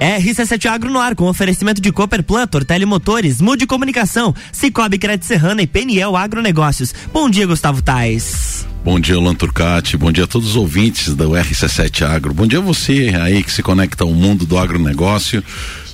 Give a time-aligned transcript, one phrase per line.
[0.00, 5.62] RC7 Agro no ar, com oferecimento de Cooperplan, Tortelli Motores, Mude Comunicação, Cicobi Crédito Serrana
[5.62, 6.94] e Peniel Agronegócios.
[7.12, 8.66] Bom dia, Gustavo Tais.
[8.84, 9.96] Bom dia, Lan Turcati.
[9.96, 12.34] Bom dia a todos os ouvintes do RC7 Agro.
[12.34, 15.42] Bom dia a você aí que se conecta ao mundo do agronegócio.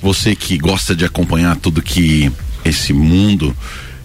[0.01, 2.31] Você que gosta de acompanhar tudo que
[2.65, 3.55] esse mundo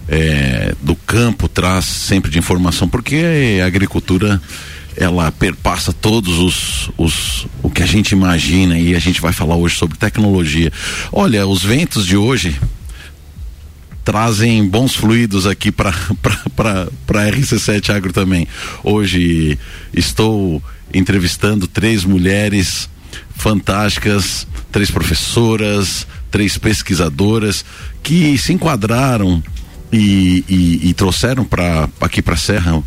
[0.07, 4.41] é, do campo traz sempre de informação, porque a agricultura
[4.99, 9.55] ela perpassa todos os, os o que a gente imagina e a gente vai falar
[9.55, 10.71] hoje sobre tecnologia.
[11.09, 12.59] Olha, os ventos de hoje
[14.03, 15.93] trazem bons fluidos aqui para
[16.53, 18.45] para RC7 Agro também.
[18.83, 19.57] Hoje
[19.93, 20.61] estou
[20.93, 22.89] entrevistando três mulheres
[23.37, 27.63] fantásticas, três professoras, três pesquisadoras
[28.03, 29.41] que se enquadraram
[29.93, 32.83] e, e, e trouxeram para aqui para a Serra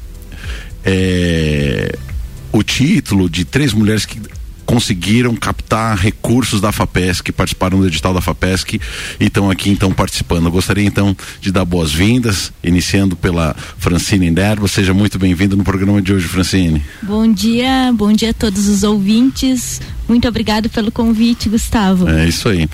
[0.85, 1.97] é,
[2.53, 4.21] o título de três mulheres que
[4.65, 8.81] conseguiram captar recursos da FAPESC, participaram do edital da FAPESC
[9.21, 10.47] e estão aqui então participando.
[10.47, 14.67] Eu gostaria então de dar boas-vindas, iniciando pela Francine Nerva.
[14.69, 16.83] Seja muito bem-vinda no programa de hoje, Francine.
[17.03, 19.81] Bom dia, bom dia a todos os ouvintes.
[20.09, 22.09] Muito obrigado pelo convite, Gustavo.
[22.09, 22.69] É isso aí.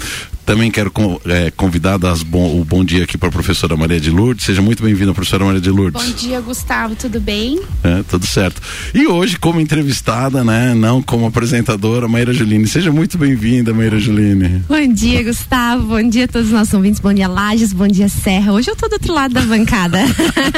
[0.48, 0.90] Também quero
[1.26, 4.46] é, convidar das bom, o bom dia aqui para a professora Maria de Lourdes.
[4.46, 6.02] Seja muito bem-vinda, professora Maria de Lourdes.
[6.02, 6.96] Bom dia, Gustavo.
[6.96, 7.60] Tudo bem?
[7.84, 8.62] É, tudo certo.
[8.94, 10.72] E hoje, como entrevistada, né?
[10.72, 12.66] Não como apresentadora, Maíra Juline.
[12.66, 14.64] Seja muito bem-vinda, Maíra Juline.
[14.66, 15.82] Bom dia, Gustavo.
[15.82, 16.98] Bom dia a todos os nossos ouvintes.
[16.98, 17.74] Bom dia, Lages.
[17.74, 18.54] Bom dia, Serra.
[18.54, 19.98] Hoje eu estou do outro lado da bancada.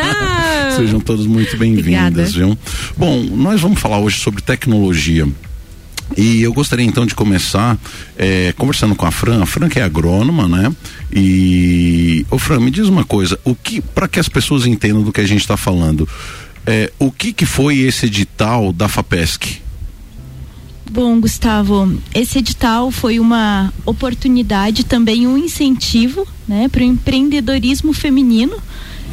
[0.76, 2.56] Sejam todos muito bem-vindas, viu?
[2.96, 5.26] Bom, nós vamos falar hoje sobre tecnologia.
[6.16, 7.78] E eu gostaria então de começar
[8.16, 9.42] é, conversando com a Fran.
[9.42, 10.74] A Fran que é agrônoma, né?
[11.12, 15.12] E ô Fran, me diz uma coisa, o que para que as pessoas entendam do
[15.12, 16.08] que a gente está falando,
[16.66, 19.60] é, o que que foi esse edital da Fapesc?
[20.90, 28.56] Bom, Gustavo, esse edital foi uma oportunidade, também um incentivo, né, para o empreendedorismo feminino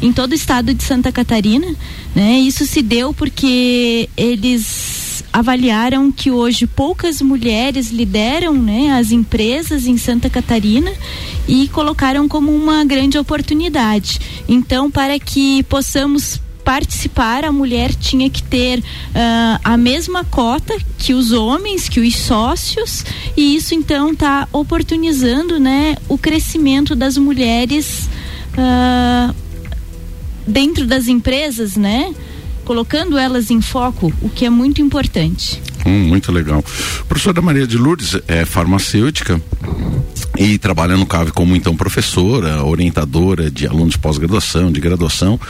[0.02, 1.66] em todo o estado de Santa Catarina,
[2.14, 2.38] né?
[2.40, 9.96] Isso se deu porque eles avaliaram que hoje poucas mulheres lideram né, as empresas em
[9.96, 10.92] Santa Catarina
[11.46, 14.20] e colocaram como uma grande oportunidade.
[14.48, 18.82] Então, para que possamos participar, a mulher tinha que ter uh,
[19.64, 25.96] a mesma cota que os homens, que os sócios, e isso então está oportunizando né,
[26.10, 28.08] o crescimento das mulheres
[28.52, 29.34] uh,
[30.46, 32.14] dentro das empresas, né?
[32.68, 35.58] Colocando elas em foco, o que é muito importante.
[35.86, 36.62] Hum, muito legal.
[37.08, 39.40] Professora Maria de Lourdes é farmacêutica
[40.36, 45.40] e trabalha no CAV como então professora, orientadora de alunos de pós-graduação, de graduação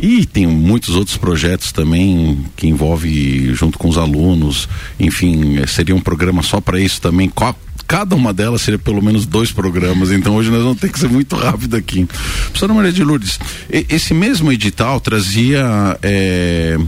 [0.00, 4.68] e tem muitos outros projetos também que envolve junto com os alunos,
[5.00, 7.28] enfim, seria um programa só para isso também.
[7.28, 10.98] Qual, cada uma delas seria pelo menos dois programas, então hoje nós vamos ter que
[10.98, 12.06] ser muito rápido aqui.
[12.44, 13.40] Professora Maria de Lourdes,
[13.70, 16.78] esse mesmo edital trazia é,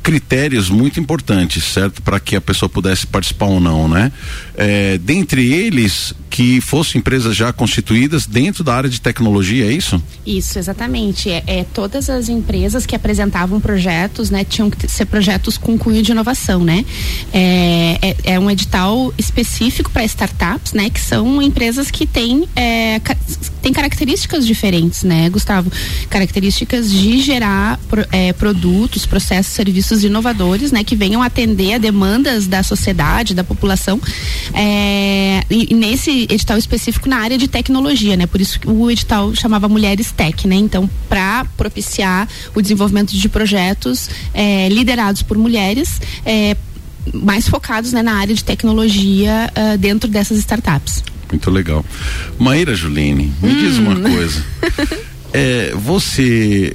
[0.00, 2.00] critérios muito importantes, certo?
[2.00, 4.12] Para que a pessoa pudesse participar ou não, né?
[4.54, 10.02] É, dentre eles, que fossem empresas já constituídas dentro da área de tecnologia, é isso?
[10.26, 11.30] Isso, exatamente.
[11.30, 16.02] É, é todas as empresas que apresentavam projetos, né, tinham que ser projetos com cunho
[16.02, 16.84] de inovação, né?
[17.32, 22.98] É, é, é um edital específico para startups, né, que são empresas que têm, é,
[22.98, 23.16] ca
[23.72, 25.72] características diferentes, né, Gustavo?
[26.10, 27.80] Características de gerar
[28.12, 34.00] é, produtos, processos, serviços inovadores, né, que venham atender a demandas da sociedade, da população.
[34.52, 35.74] É, e, e
[36.30, 38.26] edital específico na área de tecnologia, né?
[38.26, 40.56] Por isso o edital chamava Mulheres Tech, né?
[40.56, 46.56] Então, para propiciar o desenvolvimento de projetos é, liderados por mulheres, é,
[47.12, 51.02] mais focados né, na área de tecnologia uh, dentro dessas startups.
[51.30, 51.84] Muito legal.
[52.38, 53.58] Maíra Juline, me hum.
[53.58, 54.44] diz uma coisa.
[55.32, 56.74] é, você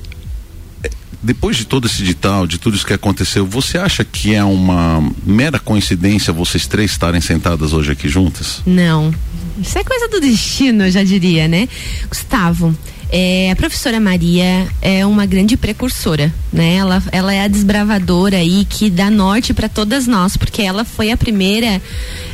[1.22, 5.04] depois de todo esse edital, de tudo isso que aconteceu, você acha que é uma
[5.26, 8.62] mera coincidência vocês três estarem sentadas hoje aqui juntas?
[8.66, 9.14] Não.
[9.62, 11.68] Isso é coisa do destino, eu já diria, né?
[12.08, 12.74] Gustavo,
[13.12, 16.76] é, a professora Maria é uma grande precursora, né?
[16.76, 21.12] Ela, ela é a desbravadora aí que dá norte para todas nós, porque ela foi
[21.12, 21.82] a primeira,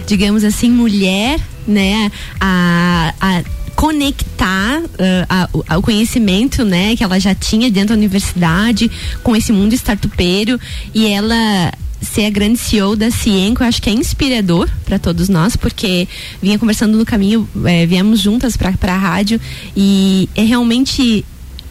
[0.06, 2.12] digamos assim, mulher, né?
[2.40, 3.44] a, a
[3.76, 8.90] conectar uh, a, o conhecimento, né, que ela já tinha dentro da universidade
[9.22, 10.60] com esse mundo startupeiro.
[10.94, 15.28] E ela ser a grande CEO da Cienco, eu acho que é inspirador para todos
[15.28, 16.08] nós, porque
[16.42, 19.40] vinha conversando no caminho, é, viemos juntas para a rádio.
[19.76, 21.26] E é realmente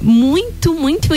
[0.04, 1.08] muito, muito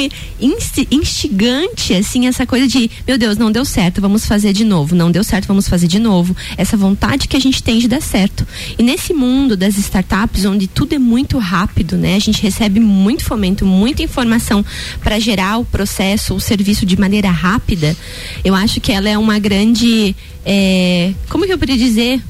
[0.89, 5.12] instigante, assim, essa coisa de, meu Deus, não deu certo, vamos fazer de novo, não
[5.12, 6.36] deu certo, vamos fazer de novo.
[6.56, 8.48] Essa vontade que a gente tem de dar certo.
[8.78, 12.16] E nesse mundo das startups, onde tudo é muito rápido, né?
[12.16, 14.63] A gente recebe muito fomento, muita informação
[15.04, 17.95] para gerar o processo, o serviço de maneira rápida.
[18.44, 22.22] Eu acho que ela é uma grande, é, como que eu poderia dizer?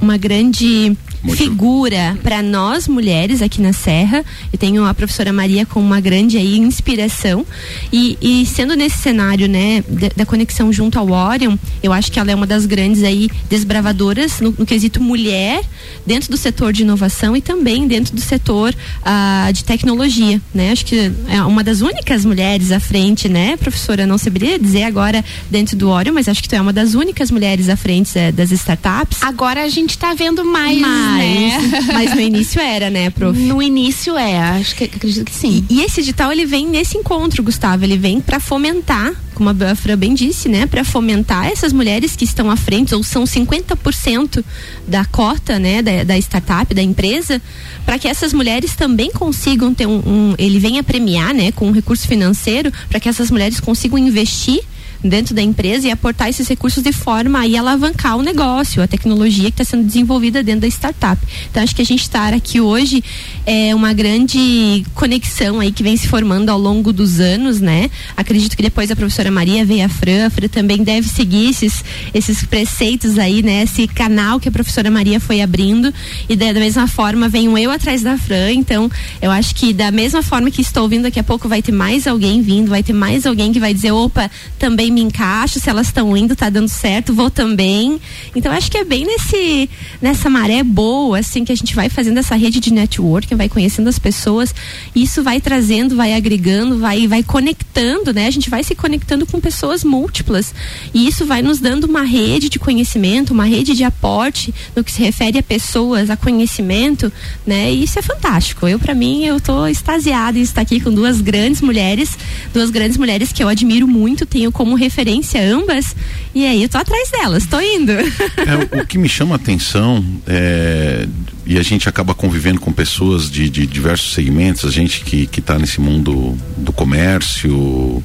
[0.00, 1.38] Uma grande muito.
[1.38, 4.24] figura para nós mulheres aqui na Serra.
[4.52, 7.46] Eu tenho a professora Maria como uma grande aí inspiração
[7.92, 12.18] e, e sendo nesse cenário, né, da, da, conexão junto ao Orion, eu acho que
[12.18, 15.62] ela é uma das grandes aí desbravadoras no, no quesito mulher
[16.06, 20.72] dentro do setor de inovação e também dentro do setor uh, de tecnologia, né?
[20.72, 24.06] Acho que é uma das únicas mulheres à frente, né, professora?
[24.06, 27.30] Não saberia dizer agora dentro do Orion, mas acho que tu é uma das únicas
[27.30, 29.22] mulheres à frente é, das startups.
[29.22, 33.38] Agora a gente está vendo mais, mais mas, mas no início era, né, prof?
[33.38, 35.64] No início é, acho que acredito que sim.
[35.68, 39.74] E, e esse edital ele vem nesse encontro, Gustavo, ele vem para fomentar, como a
[39.74, 44.44] Fran bem disse, né, para fomentar essas mulheres que estão à frente ou são 50%
[44.86, 47.40] da cota, né, da, da startup, da empresa,
[47.84, 51.72] para que essas mulheres também consigam ter um, um ele venha premiar, né, com um
[51.72, 54.62] recurso financeiro, para que essas mulheres consigam investir
[55.04, 59.44] dentro da empresa e aportar esses recursos de forma a alavancar o negócio, a tecnologia
[59.44, 61.20] que está sendo desenvolvida dentro da startup.
[61.50, 63.04] Então acho que a gente estar aqui hoje
[63.46, 67.90] é uma grande conexão aí que vem se formando ao longo dos anos, né?
[68.16, 71.84] Acredito que depois a professora Maria veio a Fran, a Fran também deve seguir esses,
[72.14, 73.62] esses preceitos aí, né?
[73.62, 75.92] Esse canal que a professora Maria foi abrindo
[76.28, 78.90] e da, mesma forma venho eu atrás da Fran, então
[79.20, 82.06] eu acho que da mesma forma que estou vindo daqui a pouco vai ter mais
[82.06, 85.88] alguém vindo, vai ter mais alguém que vai dizer, opa, também me encaixo, se elas
[85.88, 88.00] estão indo, tá dando certo, vou também.
[88.34, 89.68] Então acho que é bem nesse
[90.00, 93.88] nessa maré boa, assim, que a gente vai fazendo essa rede de networking, vai conhecendo
[93.88, 94.54] as pessoas,
[94.94, 98.26] isso vai trazendo, vai agregando, vai vai conectando, né?
[98.26, 100.54] A gente vai se conectando com pessoas múltiplas.
[100.92, 104.92] E isso vai nos dando uma rede de conhecimento, uma rede de aporte no que
[104.92, 107.12] se refere a pessoas, a conhecimento,
[107.46, 107.72] né?
[107.72, 108.68] E isso é fantástico.
[108.68, 112.16] Eu para mim eu tô extasiada em estar aqui com duas grandes mulheres,
[112.52, 115.96] duas grandes mulheres que eu admiro muito, tenho como referência ambas,
[116.34, 117.92] e aí eu tô atrás delas, tô indo.
[117.92, 121.06] É, o que me chama a atenção é,
[121.46, 125.40] e a gente acaba convivendo com pessoas de, de diversos segmentos, a gente que, que
[125.40, 128.02] tá nesse mundo do comércio,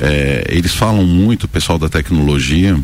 [0.00, 2.78] é, eles falam muito, o pessoal da tecnologia,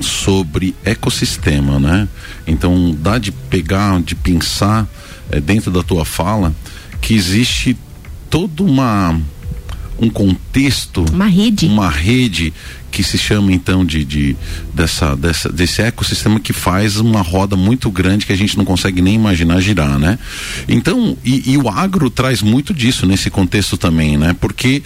[0.00, 2.08] sobre ecossistema, né?
[2.46, 4.88] Então dá de pegar, de pensar
[5.30, 6.54] é, dentro da tua fala
[7.00, 7.76] que existe
[8.30, 9.20] toda uma
[10.02, 12.52] um contexto, uma rede, uma rede
[12.92, 14.36] que se chama então de, de
[14.72, 19.00] dessa, dessa desse ecossistema que faz uma roda muito grande que a gente não consegue
[19.00, 20.18] nem imaginar girar, né?
[20.68, 24.36] Então e, e o agro traz muito disso nesse contexto também, né?
[24.38, 24.82] Porque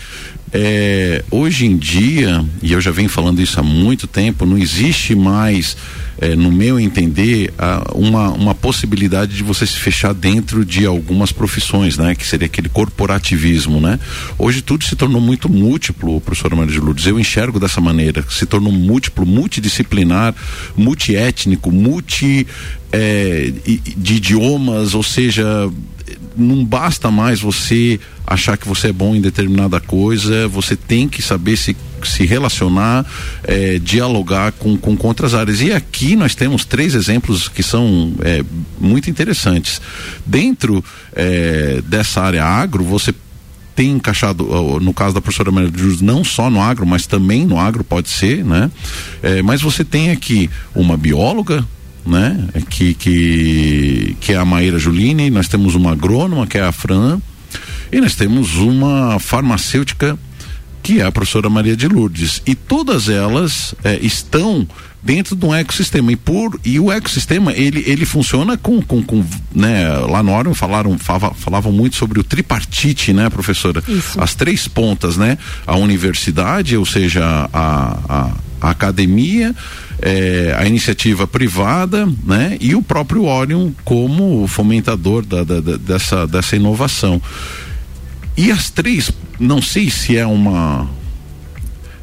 [0.52, 5.14] é, hoje em dia, e eu já venho falando isso há muito tempo, não existe
[5.14, 5.76] mais,
[6.18, 11.32] é, no meu entender, a, uma, uma possibilidade de você se fechar dentro de algumas
[11.32, 12.14] profissões, né?
[12.14, 13.98] Que seria aquele corporativismo, né?
[14.38, 17.06] Hoje tudo se tornou muito múltiplo, professor Maria de Lourdes.
[17.06, 17.95] Eu enxergo dessa maneira,
[18.28, 20.34] se tornou múltiplo, multidisciplinar,
[20.76, 22.46] multiétnico, multi
[22.92, 23.52] é,
[23.96, 25.70] de idiomas, ou seja,
[26.36, 31.22] não basta mais você achar que você é bom em determinada coisa, você tem que
[31.22, 33.06] saber se, se relacionar,
[33.44, 35.60] é, dialogar com, com, com, outras áreas.
[35.60, 38.44] E aqui nós temos três exemplos que são é,
[38.80, 39.80] muito interessantes.
[40.24, 43.14] Dentro é, dessa área agro, você
[43.76, 44.44] tem encaixado,
[44.80, 47.84] no caso da professora Maria de Jus, não só no agro, mas também no agro
[47.84, 48.70] pode ser, né?
[49.22, 51.62] É, mas você tem aqui uma bióloga,
[52.04, 52.48] né?
[52.70, 57.20] Que, que, que é a Maíra Juline, nós temos uma agrônoma, que é a Fran,
[57.92, 60.18] e nós temos uma farmacêutica,
[60.82, 62.40] que é a professora Maria de Lourdes.
[62.46, 64.66] E todas elas é, estão
[65.06, 69.24] dentro de um ecossistema e por e o ecossistema ele ele funciona com com, com
[69.54, 74.20] né lá no Orion falaram falavam, falavam muito sobre o tripartite né professora Isso.
[74.20, 79.54] as três pontas né a universidade ou seja a, a, a academia
[80.02, 86.26] é, a iniciativa privada, né, e o próprio Orion como fomentador da, da, da, dessa,
[86.26, 87.20] dessa inovação.
[88.36, 89.10] E as três,
[89.40, 90.86] não sei se é uma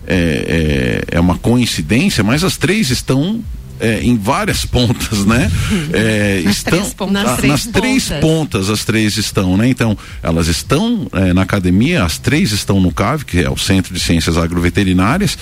[0.07, 3.43] é, é, é, uma coincidência, mas as três estão
[3.79, 5.51] é, em várias pontas, né?
[5.93, 7.13] É, nas estão três pontas.
[7.23, 8.19] nas, três nas três pontas.
[8.21, 9.67] pontas, as três estão, né?
[9.67, 13.93] Então, elas estão é, na academia, as três estão no CAV, que é o Centro
[13.93, 15.37] de Ciências Agroveterinárias,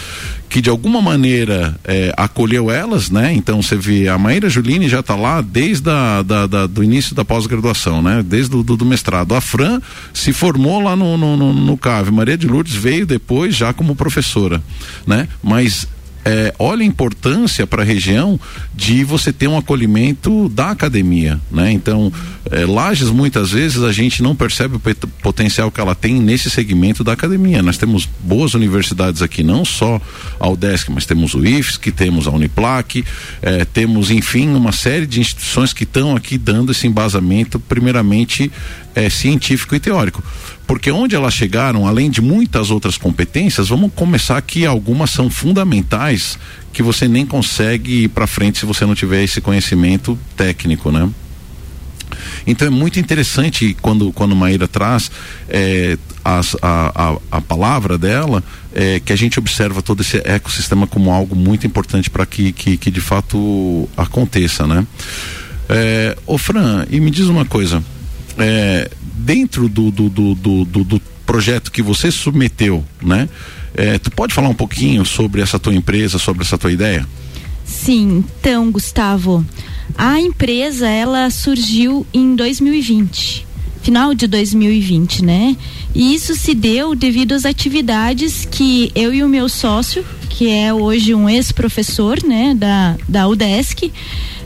[0.50, 3.32] que de alguma maneira é, acolheu elas, né?
[3.34, 7.16] Então você vê a Maíra Juline já está lá desde a, da, da- do início
[7.16, 8.22] da pós-graduação, né?
[8.26, 9.34] Desde o do, do mestrado.
[9.34, 9.80] A Fran
[10.14, 12.12] se formou lá no, no, no, no CAV.
[12.12, 14.62] Maria de Lourdes veio depois já como professora,
[15.08, 15.28] né?
[15.42, 15.88] Mas
[16.24, 18.40] é, olha a importância para a região
[18.76, 21.72] de você ter um acolhimento da academia, né?
[21.72, 22.12] Então,
[22.50, 24.80] é, Lages muitas vezes a gente não percebe o
[25.22, 27.62] potencial que ela tem nesse segmento da academia.
[27.62, 30.00] Nós temos boas universidades aqui, não só
[30.40, 33.04] a UDESC, mas temos o IFSC, temos a Uniplac,
[33.42, 38.52] é, temos, enfim, uma série de instituições que estão aqui dando esse embasamento, primeiramente
[38.96, 40.24] é, científico e teórico.
[40.68, 46.38] Porque onde elas chegaram, além de muitas outras competências, vamos começar aqui, algumas são fundamentais
[46.72, 51.10] que você nem consegue ir para frente se você não tiver esse conhecimento técnico, né?
[52.46, 55.10] Então é muito interessante quando, quando Maíra traz
[55.48, 58.44] é, as- a, a, a palavra dela,
[58.74, 62.78] é, que a gente observa todo esse ecossistema como algo muito importante para que, que,
[62.78, 64.86] que de fato aconteça, né?
[65.70, 67.82] É, ô Fran, e me diz uma coisa,
[68.38, 73.30] é, dentro do, do, do, do, do- projeto que você submeteu, né?
[73.74, 77.08] É, tu pode falar um pouquinho sobre essa tua empresa, sobre essa tua ideia?
[77.64, 79.46] Sim, então, Gustavo,
[79.98, 83.48] a empresa ela surgiu em 2020,
[83.82, 85.56] final de 2020, né?
[85.96, 90.74] E isso se deu devido às atividades que eu e o meu sócio, que é
[90.74, 93.92] hoje um ex-professor, né, da, da UDESC,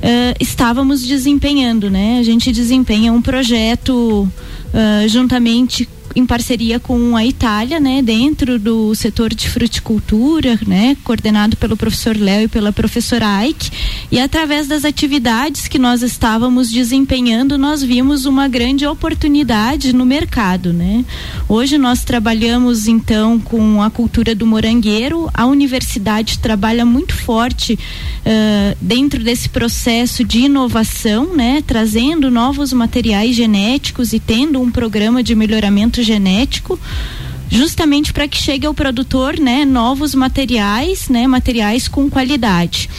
[0.06, 2.20] eh, estávamos desempenhando, né?
[2.20, 4.32] A gente desempenha um projeto
[4.72, 11.58] ah, juntamente em parceria com a Itália, né, dentro do setor de fruticultura, né, coordenado
[11.58, 13.70] pelo professor Léo e pela professora Aike,
[14.12, 20.72] e através das atividades que nós estávamos desempenhando, nós vimos uma grande oportunidade no mercado,
[20.72, 21.04] né?
[21.50, 27.78] Hoje nós trabalhamos então com a cultura do morangueiro, a universidade trabalha muito forte
[28.24, 35.22] eh, dentro desse processo de inovação, né, trazendo novos materiais genéticos e tendo um programa
[35.22, 36.80] de melhoramento genético
[37.50, 42.90] justamente para que chegue ao produtor, né, novos materiais, né, materiais com qualidade.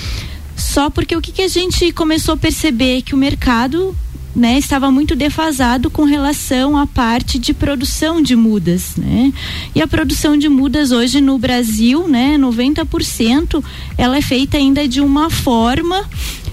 [0.56, 3.94] Só porque o que, que a gente começou a perceber que o mercado
[4.34, 9.32] né, estava muito defasado com relação à parte de produção de mudas, né?
[9.74, 13.64] E a produção de mudas hoje no Brasil, né, 90%,
[13.96, 16.04] ela é feita ainda de uma forma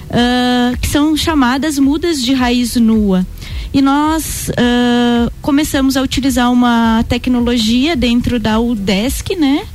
[0.09, 3.25] ah, que são chamadas mudas de raiz nua.
[3.73, 9.65] E nós ah, começamos a utilizar uma tecnologia dentro da UDESC, né?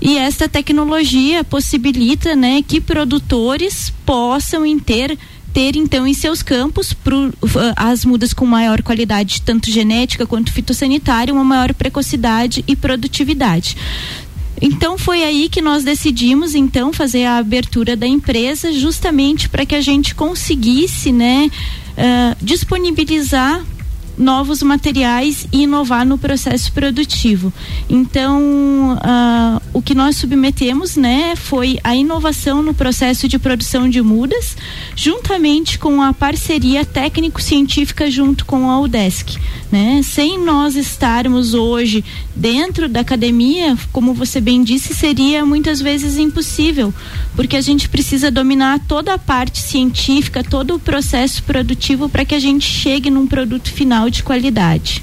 [0.00, 5.18] E esta tecnologia possibilita, né, que produtores possam ter
[5.52, 7.34] ter então em seus campos pro, uh,
[7.74, 13.76] as mudas com maior qualidade tanto genética quanto fitossanitária, uma maior precocidade e produtividade.
[14.60, 19.74] Então foi aí que nós decidimos então fazer a abertura da empresa justamente para que
[19.74, 21.50] a gente conseguisse, né,
[21.98, 23.60] uh, disponibilizar
[24.18, 27.52] novos materiais e inovar no processo produtivo.
[27.88, 34.02] Então, ah, o que nós submetemos, né, foi a inovação no processo de produção de
[34.02, 34.56] mudas,
[34.96, 39.38] juntamente com a parceria técnico-científica junto com a UDESC,
[39.70, 40.00] né?
[40.02, 46.92] Sem nós estarmos hoje dentro da academia, como você bem disse, seria muitas vezes impossível,
[47.36, 52.34] porque a gente precisa dominar toda a parte científica, todo o processo produtivo para que
[52.34, 55.02] a gente chegue num produto final de qualidade.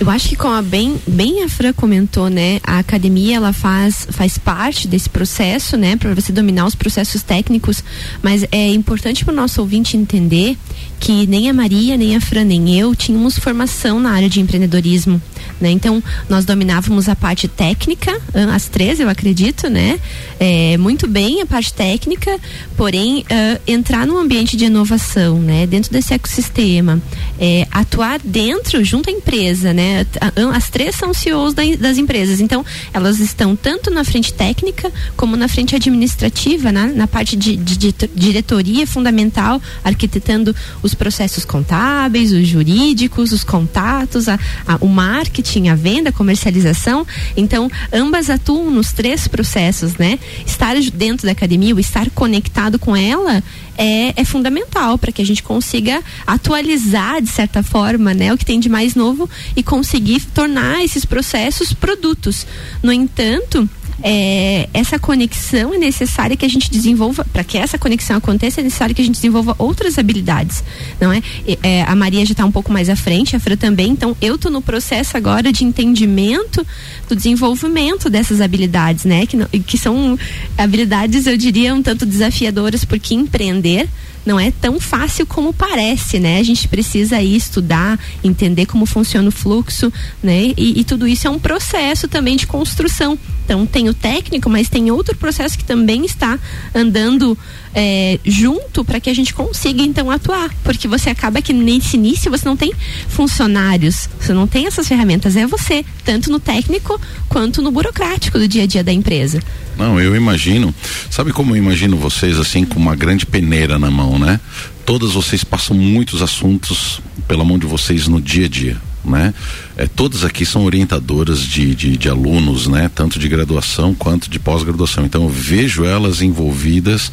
[0.00, 4.08] Eu acho que como a bem, bem a Fran comentou, né, a academia ela faz
[4.10, 7.84] faz parte desse processo, né, para você dominar os processos técnicos,
[8.22, 10.56] mas é importante para o nosso ouvinte entender
[10.98, 15.20] que nem a Maria, nem a Fran, nem eu tínhamos formação na área de empreendedorismo,
[15.60, 15.70] né?
[15.70, 18.18] Então nós dominávamos a parte técnica,
[18.54, 20.00] as três eu acredito, né?
[20.38, 22.38] É, muito bem a parte técnica,
[22.76, 25.66] porém ah, entrar num ambiente de inovação, né?
[25.66, 27.00] Dentro desse ecossistema,
[27.38, 29.89] é, atuar dentro junto à empresa, né?
[30.20, 34.90] A- As três são CEOs da- das empresas, então elas estão tanto na frente técnica
[35.16, 36.92] como na frente administrativa, né?
[36.94, 44.28] na parte de, de- de diretoria fundamental, arquitetando os processos contábeis, os jurídicos, os contatos,
[44.28, 47.06] a- a- o marketing, a venda, a comercialização.
[47.36, 50.18] Então, ambas atuam nos três processos, né?
[50.46, 53.42] Estar dentro da academia, o estar conectado com ela
[53.78, 58.44] é, é fundamental para que a gente consiga atualizar, de certa forma, né, o que
[58.44, 62.46] tem de mais novo e conseguir tornar esses processos produtos.
[62.82, 63.66] No entanto,
[64.02, 68.64] é, essa conexão é necessária que a gente desenvolva, para que essa conexão aconteça, é
[68.64, 70.62] necessário que a gente desenvolva outras habilidades,
[71.00, 71.22] não é?
[71.62, 74.34] é a Maria já está um pouco mais à frente, a Fran também, então eu
[74.34, 76.66] estou no processo agora de entendimento
[77.08, 79.26] do desenvolvimento dessas habilidades, né?
[79.26, 80.18] Que, que são
[80.58, 83.88] habilidades, eu diria, um tanto desafiadoras, porque empreender
[84.24, 86.38] não é tão fácil como parece, né?
[86.38, 90.52] A gente precisa aí estudar, entender como funciona o fluxo, né?
[90.56, 93.18] E, e, tudo isso é um processo também de construção.
[93.44, 96.38] Então tem o técnico, mas tem outro processo que também está
[96.74, 97.36] andando
[97.74, 102.30] é, junto para que a gente consiga então atuar, porque você acaba que nesse início
[102.30, 102.72] você não tem
[103.08, 108.48] funcionários, você não tem essas ferramentas, é você, tanto no técnico quanto no burocrático do
[108.48, 109.40] dia a dia da empresa.
[109.76, 110.74] Não, eu imagino,
[111.10, 114.40] sabe como eu imagino vocês assim com uma grande peneira na mão, né?
[114.84, 119.34] Todas vocês passam muitos assuntos pela mão de vocês no dia a dia né?
[119.76, 122.90] É, todas aqui são orientadoras de, de, de, alunos, né?
[122.94, 125.04] Tanto de graduação quanto de pós-graduação.
[125.04, 127.10] Então eu vejo elas envolvidas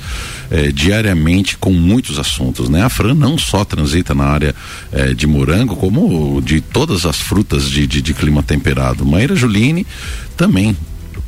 [0.52, 2.84] é, diariamente com muitos assuntos, né?
[2.84, 4.56] A Fran não só transita na área
[4.92, 9.06] é, de morango, como de todas as frutas de, de, de clima temperado.
[9.06, 9.86] Maíra Juline
[10.36, 10.76] também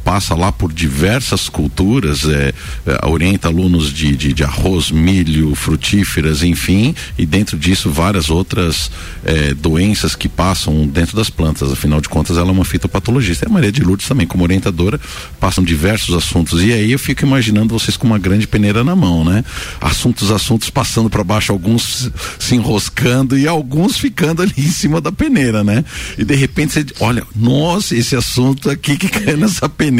[0.03, 2.53] passa lá por diversas culturas, é,
[2.85, 8.89] é, orienta alunos de, de, de, arroz, milho, frutíferas, enfim, e dentro disso várias outras
[9.23, 11.71] é, doenças que passam dentro das plantas.
[11.71, 13.45] Afinal de contas, ela é uma fitopatologista.
[13.45, 14.99] E a Maria de Lourdes também, como orientadora,
[15.39, 16.63] passam diversos assuntos.
[16.63, 19.43] E aí eu fico imaginando vocês com uma grande peneira na mão, né?
[19.79, 25.11] Assuntos, assuntos passando para baixo, alguns se enroscando e alguns ficando ali em cima da
[25.11, 25.83] peneira, né?
[26.17, 29.98] E de repente você, olha, nossa, esse assunto aqui que cai nessa peneira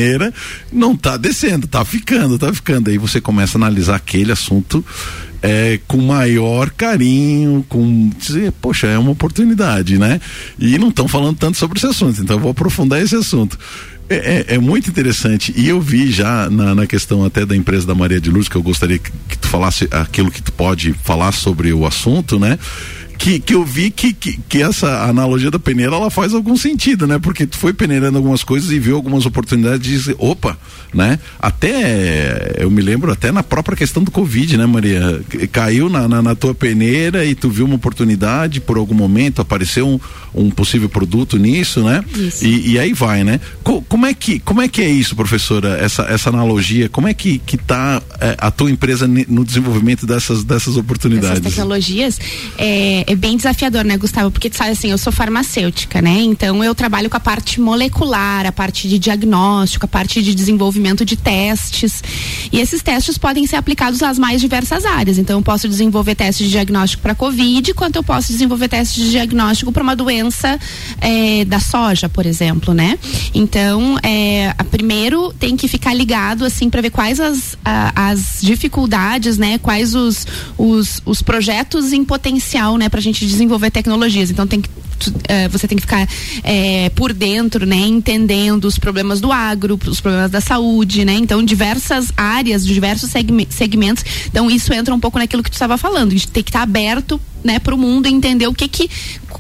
[0.72, 2.90] não está descendo, está ficando, está ficando.
[2.90, 4.84] Aí você começa a analisar aquele assunto
[5.42, 10.20] é, com maior carinho, com dizer, poxa, é uma oportunidade, né?
[10.58, 13.58] E não estão falando tanto sobre esse assunto, então eu vou aprofundar esse assunto.
[14.10, 15.54] É, é, é, muito interessante.
[15.56, 18.56] E eu vi já na, na, questão até da empresa da Maria de Luz, que
[18.56, 22.58] eu gostaria que, que tu falasse aquilo que tu pode falar sobre o assunto, né?
[23.20, 27.06] Que, que eu vi que, que, que, essa analogia da peneira ela faz algum sentido,
[27.06, 27.20] né?
[27.20, 30.58] Porque tu foi peneirando algumas coisas e viu algumas oportunidades de dizer, opa,
[30.94, 31.20] né?
[31.38, 35.22] Até, eu me lembro até na própria questão do Covid, né, Maria?
[35.52, 39.86] Caiu na, na, na tua peneira e tu viu uma oportunidade por algum momento, apareceu
[39.86, 40.00] um,
[40.34, 42.02] um possível produto nisso, né?
[42.16, 42.46] Isso.
[42.46, 43.42] E, e aí vai, né?
[43.62, 46.88] Co, como, é que, como é que é isso, professora, essa, essa analogia?
[46.88, 51.42] Como é que, que tá é, a tua empresa no desenvolvimento dessas, dessas oportunidades?
[51.42, 52.18] Essas tecnologias,
[52.58, 54.30] é, é bem desafiador, né, Gustavo?
[54.30, 56.22] Porque sabe assim, eu sou farmacêutica, né?
[56.22, 61.04] Então eu trabalho com a parte molecular, a parte de diagnóstico, a parte de desenvolvimento
[61.04, 62.04] de testes.
[62.52, 65.18] E esses testes podem ser aplicados às mais diversas áreas.
[65.18, 69.10] Então eu posso desenvolver testes de diagnóstico para COVID, quanto eu posso desenvolver testes de
[69.10, 70.60] diagnóstico para uma doença
[71.02, 73.00] é, da soja, por exemplo, né?
[73.34, 79.38] Então, é, primeiro tem que ficar ligado assim para ver quais as, a, as dificuldades,
[79.38, 79.58] né?
[79.58, 82.88] Quais os, os, os projetos em potencial, né?
[83.00, 84.30] Para a gente desenvolver tecnologias.
[84.30, 84.70] Então tem que
[85.30, 86.06] é, você tem que ficar
[86.44, 91.14] é, por dentro, né, entendendo os problemas do agro, os problemas da saúde, né?
[91.14, 93.10] Então, diversas áreas, diversos
[93.50, 94.04] segmentos.
[94.28, 96.64] Então, isso entra um pouco naquilo que tu estava falando, de ter que estar tá
[96.64, 98.90] aberto, né, para o mundo e entender o que que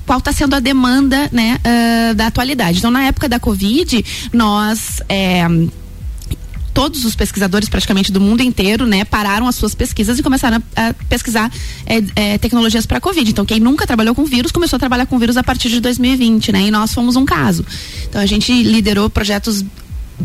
[0.05, 2.77] qual está sendo a demanda, né, uh, da atualidade.
[2.77, 5.45] Então, na época da Covid, nós é,
[6.73, 10.89] todos os pesquisadores praticamente do mundo inteiro, né, pararam as suas pesquisas e começaram a,
[10.89, 11.51] a pesquisar
[11.85, 13.29] é, é, tecnologias para Covid.
[13.29, 16.51] Então, quem nunca trabalhou com vírus começou a trabalhar com vírus a partir de 2020,
[16.51, 16.61] né?
[16.63, 17.65] E nós fomos um caso.
[18.07, 19.63] Então, a gente liderou projetos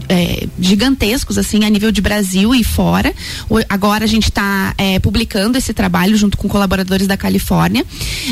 [0.08, 3.14] é, gigantescos assim a nível de Brasil e fora.
[3.48, 7.84] O, agora a gente está é, publicando esse trabalho junto com colaboradores da Califórnia.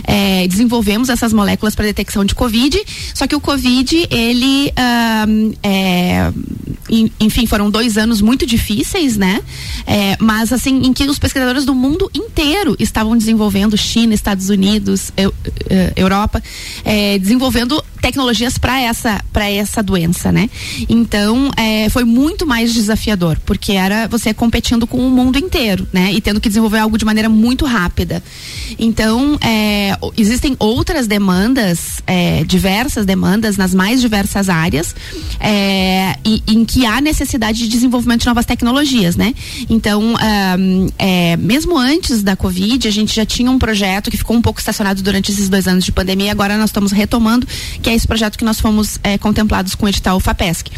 [0.05, 2.81] É, desenvolvemos essas moléculas para detecção de Covid.
[3.15, 4.73] Só que o Covid ele
[5.63, 6.33] é,
[7.21, 9.41] enfim foram dois anos muito difíceis, né?
[9.87, 15.13] É, mas assim em que os pesquisadores do mundo inteiro estavam desenvolvendo China, Estados Unidos,
[15.17, 15.33] eu,
[15.69, 16.43] é, Europa,
[17.21, 20.51] desenvolvendo tecnologias para essa para essa doença, né?
[20.89, 26.13] Então é, foi muito mais desafiador, porque era você competindo com o mundo inteiro, né?
[26.13, 28.23] E tendo que desenvolver algo de maneira muito rápida.
[28.79, 34.95] Então, é, existem outras demandas, é, diversas demandas nas mais diversas áreas,
[35.39, 39.35] é, e, em que há necessidade de desenvolvimento de novas tecnologias, né?
[39.69, 40.15] Então,
[40.99, 44.59] é, mesmo antes da Covid, a gente já tinha um projeto que ficou um pouco
[44.59, 47.47] estacionado durante esses dois anos de pandemia, e agora nós estamos retomando,
[47.81, 50.71] que é esse projeto que nós fomos é, contemplados com o edital FAPESC,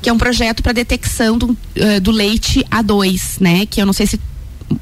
[0.00, 3.66] que é um projeto para detecção do, uh, do leite A2, né?
[3.66, 4.18] Que eu não sei se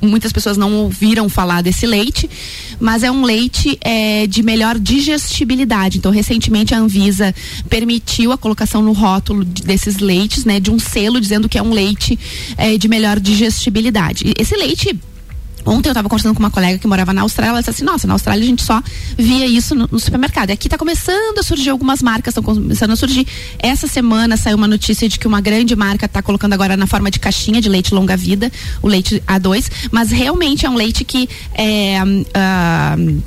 [0.00, 2.30] muitas pessoas não ouviram falar desse leite,
[2.78, 5.98] mas é um leite é, de melhor digestibilidade.
[5.98, 7.34] Então, recentemente a Anvisa
[7.68, 11.72] permitiu a colocação no rótulo desses leites, né, de um selo dizendo que é um
[11.72, 12.18] leite
[12.56, 14.32] é, de melhor digestibilidade.
[14.38, 14.96] Esse leite
[15.70, 18.04] Ontem eu estava conversando com uma colega que morava na Austrália, ela disse assim, nossa,
[18.06, 18.82] na Austrália a gente só
[19.16, 20.50] via isso no, no supermercado.
[20.50, 23.24] E aqui está começando a surgir algumas marcas, estão começando a surgir.
[23.56, 27.08] Essa semana saiu uma notícia de que uma grande marca está colocando agora na forma
[27.08, 28.50] de caixinha de leite longa vida,
[28.82, 33.22] o leite A2, mas realmente é um leite que é, uh,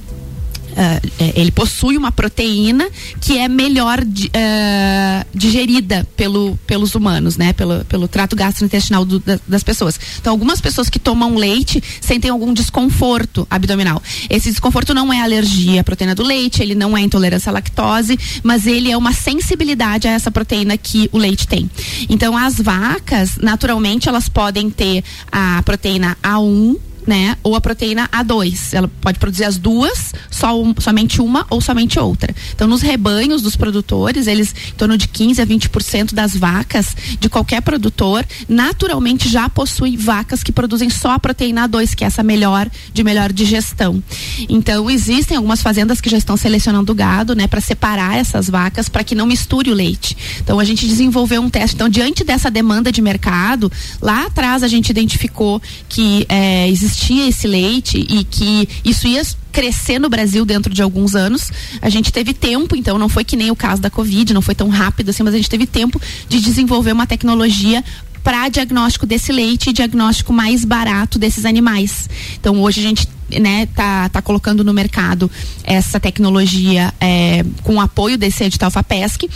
[0.74, 2.90] Uh, ele possui uma proteína
[3.22, 7.54] que é melhor di, uh, digerida pelo, pelos humanos, né?
[7.54, 10.00] Pelo, pelo trato gastrointestinal do, da, das pessoas.
[10.20, 14.02] Então, algumas pessoas que tomam leite sentem algum desconforto abdominal.
[14.30, 18.18] Esse desconforto não é alergia à proteína do leite, ele não é intolerância à lactose,
[18.42, 21.70] mas ele é uma sensibilidade a essa proteína que o leite tem.
[22.10, 27.38] Então, as vacas, naturalmente, elas podem ter a proteína A1 né?
[27.44, 28.74] Ou a proteína A2.
[28.74, 32.34] Ela pode produzir as duas, só um, somente uma ou somente outra.
[32.54, 37.30] Então, nos rebanhos dos produtores, eles, em torno de 15 a 20% das vacas de
[37.30, 42.24] qualquer produtor, naturalmente já possui vacas que produzem só a proteína A2, que é essa
[42.24, 44.02] melhor, de melhor digestão.
[44.50, 49.04] Então, existem algumas fazendas que já estão selecionando gado, né, para separar essas vacas para
[49.04, 50.16] que não misture o leite.
[50.42, 51.76] Então, a gente desenvolveu um teste.
[51.76, 57.28] Então, diante dessa demanda de mercado, lá atrás a gente identificou que é, existia existia
[57.28, 61.52] esse leite e que isso ia crescer no Brasil dentro de alguns anos.
[61.82, 64.56] A gente teve tempo, então não foi que nem o caso da Covid, não foi
[64.56, 67.84] tão rápido assim, mas a gente teve tempo de desenvolver uma tecnologia
[68.24, 72.10] para diagnóstico desse leite e diagnóstico mais barato desses animais.
[72.40, 73.08] Então hoje a gente
[73.40, 75.30] né, tá, tá colocando no mercado
[75.64, 79.30] essa tecnologia é, com o apoio desse edital FAPESC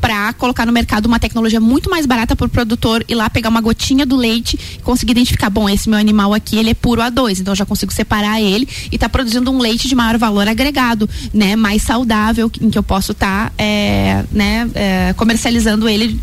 [0.00, 3.48] para colocar no mercado uma tecnologia muito mais barata para o produtor ir lá pegar
[3.48, 7.00] uma gotinha do leite e conseguir identificar, bom, esse meu animal aqui ele é puro
[7.00, 10.46] A2, então eu já consigo separar ele e está produzindo um leite de maior valor
[10.46, 16.20] agregado, né, mais saudável, em que eu posso estar tá, é, né, é, comercializando ele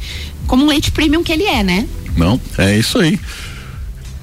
[0.47, 1.87] como um leite premium que ele é, né?
[2.15, 3.19] Não, é isso aí.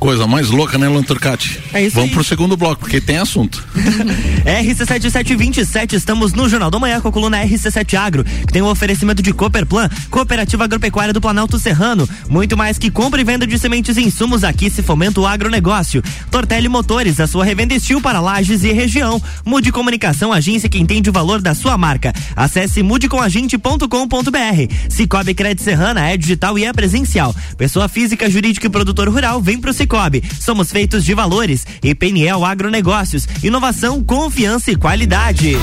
[0.02, 1.60] Coisa mais louca, né, Luan Turcati?
[1.72, 2.14] É isso Vamos aí.
[2.16, 3.64] pro segundo bloco, porque tem assunto.
[4.44, 9.22] RC7727, estamos no Jornal da Manhã com a coluna RC7 Agro, que tem um oferecimento
[9.22, 12.08] de Cooperplan, Cooperativa Agropecuária do Planalto Serrano.
[12.28, 16.02] Muito mais que compra e venda de sementes e insumos aqui se fomenta o agronegócio.
[16.32, 19.22] Tortelli Motores, a sua revenda estil para lajes e região.
[19.44, 22.12] Mude Comunicação, agência que entende o valor da sua marca.
[22.34, 24.74] Acesse mudecomagente.com.br.
[24.88, 27.32] Cicobi Crédito Serrana é digital e é presencial.
[27.56, 29.91] Pessoa física, jurídica e produtor rural, vem pro Cicobi.
[30.40, 31.66] Somos feitos de valores.
[31.82, 33.28] E PNL Agronegócios.
[33.42, 35.56] Inovação, confiança e qualidade.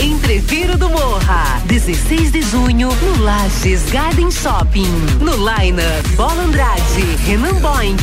[0.00, 4.88] Entreviro do Morra, 16 de junho, no Lages Garden Shopping.
[5.20, 7.96] No Liner, Bola Andrade, Renan Boing,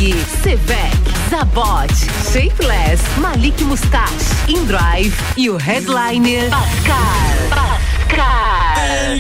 [0.43, 1.91] Sevec, Zabot,
[2.31, 4.13] Shapeless, Malik Mustache,
[4.47, 6.95] Indrive e o headliner Pascal.
[7.49, 9.17] Pascal.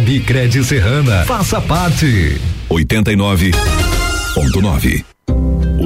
[0.05, 1.25] Cred Serrana.
[1.25, 2.39] Faça parte.
[2.69, 3.53] 89.9
[4.35, 5.20] O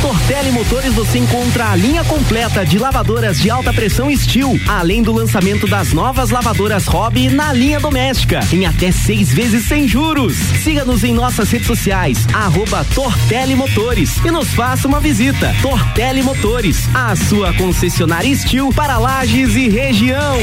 [0.00, 5.12] Tortelli Motores você encontra a linha completa de lavadoras de alta pressão Steel, além do
[5.12, 10.34] lançamento das novas lavadoras Hobby na linha doméstica, em até seis vezes sem juros.
[10.62, 15.54] Siga-nos em nossas redes sociais, arroba Tortelli Motores e nos faça uma visita.
[15.62, 20.36] Tortelli Motores, a sua concessionária Steel para Lages e região.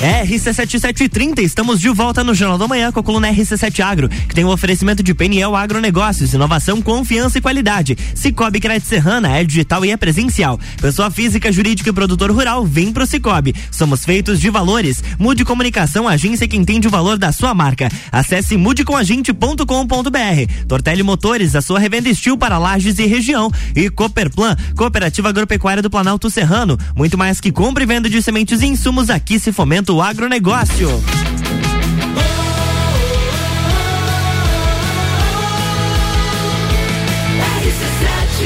[0.00, 4.44] RC7730, estamos de volta no Jornal da Manhã com a coluna RC7 Agro, que tem
[4.44, 7.96] um oferecimento de PNL Agronegócios, inovação, confiança e qualidade.
[8.14, 10.60] Cicobi Crédito Serrana é digital e é presencial.
[10.80, 13.54] Pessoa física, jurídica e produtor rural, vem pro Cicobi.
[13.70, 15.02] Somos feitos de valores.
[15.18, 17.88] Mude Comunicação, agência que entende o valor da sua marca.
[18.12, 20.66] Acesse mudecomagente.com.br.
[20.68, 23.50] Tortelli Motores, a sua revenda estilo para lajes e região.
[23.74, 26.78] E Cooperplan, Cooperativa Agropecuária do Planalto Serrano.
[26.94, 30.88] Muito mais que compra e venda de sementes e insumos, aqui se fomenta o agronegócio.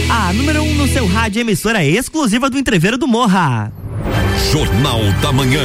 [0.08, 3.72] A número 1 um no seu rádio emissora exclusiva do Entreveiro do Morra.
[4.52, 5.64] Jornal da Manhã.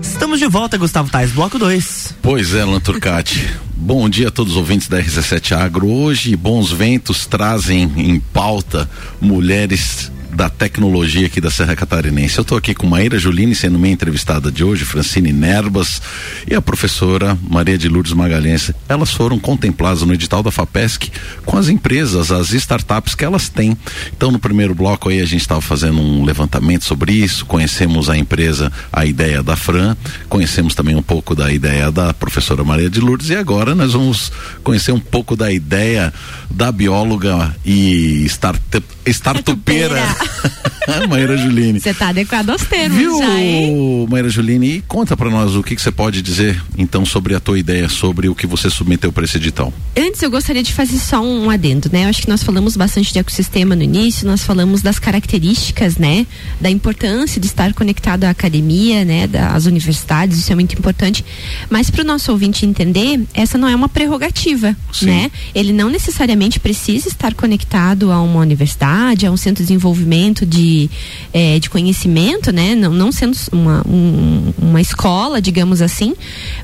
[0.00, 2.16] Estamos de volta, Gustavo Tais, bloco 2.
[2.22, 3.63] Pois é, Alan Turcati.
[3.76, 5.88] Bom dia a todos os ouvintes da RC7 Agro.
[5.90, 8.88] Hoje, bons ventos trazem em pauta
[9.20, 12.36] mulheres da tecnologia aqui da Serra Catarinense.
[12.36, 16.02] Eu estou aqui com Maíra Juline sendo minha entrevistada de hoje, Francine Nerbas
[16.50, 18.72] e a professora Maria de Lourdes Magalhães.
[18.88, 21.10] Elas foram contempladas no edital da FAPESC
[21.44, 23.76] com as empresas, as startups que elas têm.
[24.16, 28.16] Então, no primeiro bloco aí a gente estava fazendo um levantamento sobre isso, conhecemos a
[28.16, 29.96] empresa, a ideia da Fran,
[30.28, 34.32] conhecemos também um pouco da ideia da professora Maria de Lourdes e agora nós vamos
[34.62, 36.12] conhecer um pouco da ideia
[36.50, 40.02] da bióloga e startup, startupeira
[41.08, 41.80] Maíra Juline.
[41.80, 44.06] Você tá adequado aos termos Viu, já, hein?
[44.10, 44.76] Maíra Juline?
[44.76, 48.28] E conta para nós o que você pode dizer então sobre a tua ideia, sobre
[48.28, 49.72] o que você submeteu para esse edital.
[49.96, 52.04] Antes eu gostaria de fazer só um adendo, né?
[52.04, 56.26] Eu acho que nós falamos bastante de ecossistema no início, nós falamos das características, né?
[56.60, 59.26] Da importância de estar conectado à academia, né?
[59.26, 61.24] Das universidades, isso é muito importante.
[61.70, 65.06] Mas para o nosso ouvinte entender, essa não é uma prerrogativa, Sim.
[65.06, 65.30] né?
[65.54, 70.88] Ele não necessariamente precisa estar conectado a uma universidade, a um centro de desenvolvimento de,
[71.32, 72.74] eh, de conhecimento, né?
[72.74, 76.14] Não, não sendo uma, um- uma escola, digamos assim,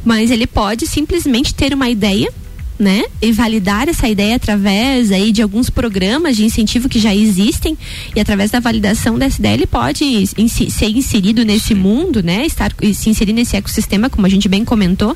[0.04, 2.30] mas ele pode simplesmente ter uma ideia
[2.80, 3.04] né?
[3.20, 7.76] E validar essa ideia através aí de alguns programas de incentivo que já existem
[8.16, 10.02] e através da validação dessa ideia ele pode
[10.38, 12.46] insi- ser inserido nesse mundo, né?
[12.46, 15.14] Estar se inserir nesse ecossistema, como a gente bem comentou,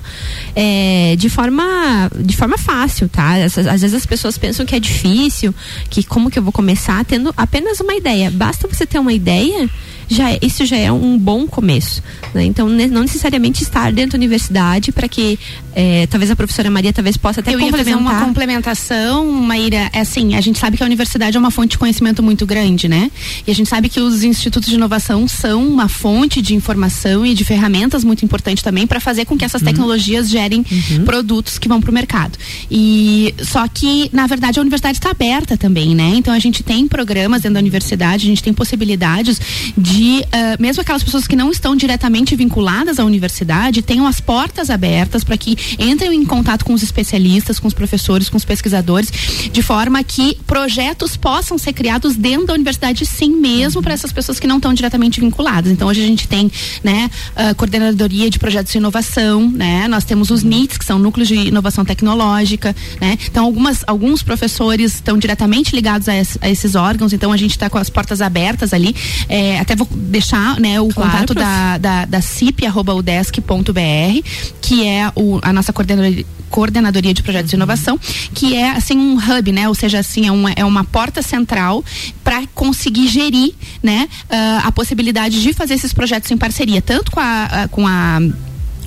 [0.55, 3.39] é, de forma de forma fácil, tá?
[3.39, 5.55] Essas- às vezes as pessoas pensam que é difícil,
[5.89, 8.31] que como que eu vou começar tendo apenas uma ideia.
[8.31, 9.69] Basta você ter uma ideia
[10.09, 12.03] já é- isso já é um bom começo.
[12.35, 12.45] né?
[12.45, 15.39] Então, não necessariamente estar dentro da universidade para que
[15.77, 19.91] eh, talvez a professora Maria talvez possa até Eu ia fazer uma complementação, Maíra.
[19.93, 22.89] É assim, a gente sabe que a universidade é uma fonte de conhecimento muito grande,
[22.89, 23.11] né?
[23.47, 27.35] E a gente sabe que os institutos de inovação são uma fonte de informação e
[27.35, 30.65] de ferramentas muito importante também para fazer com que essas tecnologias gerem
[31.05, 32.39] produtos que vão para o mercado.
[32.71, 36.13] E só que, na verdade, a universidade está aberta também, né?
[36.17, 39.41] Então a gente tem programas dentro da universidade, a gente tem possibilidades
[39.77, 39.94] de,
[40.33, 45.25] ah, mesmo aquelas pessoas que não estão diretamente vinculadas à universidade, tenham as portas abertas
[45.25, 49.11] para que entrem em contato com os especialistas, com os professores, com os pesquisadores,
[49.53, 54.39] de forma que projetos possam ser criados dentro da universidade, sim, mesmo para essas pessoas
[54.39, 55.71] que não estão diretamente vinculadas.
[55.71, 56.51] Então hoje a gente tem,
[56.83, 59.89] né, a coordenadoria de projetos de inovação, né?
[59.89, 63.19] Nós temos os NITs, que são núcleos de inovação tecnológica, né?
[63.31, 67.71] Então algumas alguns professores estão diretamente ligados a, a esses órgãos, então a gente está
[67.71, 68.95] com as portas abertas ali.
[69.29, 71.41] É, até vou deixar, né, o Claro, contato prof.
[71.47, 74.29] da, da, da cip.udesc.br,
[74.61, 77.99] que é o, a nossa coordenadoria, coordenadoria de projetos de inovação,
[78.33, 79.69] que é assim um hub, né?
[79.69, 81.85] Ou seja, assim, é uma, é uma porta central
[82.23, 87.21] para conseguir gerir, né, ah, a possibilidade de fazer esses projetos em parceria, tanto com
[87.21, 88.19] a, a- com a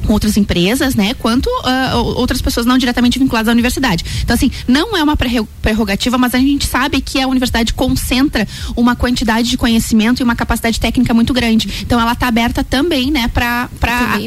[0.07, 1.13] com outras empresas, né?
[1.13, 4.05] Quanto uh, outras pessoas não diretamente vinculadas à universidade.
[4.23, 8.95] Então, assim, não é uma prerrogativa, mas a gente sabe que a universidade concentra uma
[8.95, 11.69] quantidade de conhecimento e uma capacidade técnica muito grande.
[11.81, 13.69] Então, ela está aberta também, né, para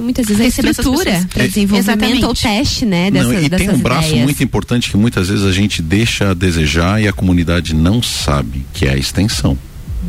[0.03, 3.79] muitas vezes receber a estrutura para desenvolvimento ou teste, né, dessas, não, e tem um
[3.79, 4.25] braço ideias.
[4.25, 8.67] muito importante que muitas vezes a gente deixa a desejar e a comunidade não sabe,
[8.75, 9.57] que é a extensão